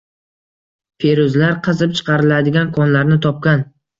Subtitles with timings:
[1.03, 3.65] Feruzalar qazib chiqariladigan konlarni topgan.